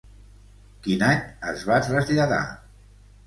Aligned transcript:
Quin 0.87 1.03
any 1.09 1.19
es 1.53 1.65
va 1.71 1.79
traslladar? 1.89 2.41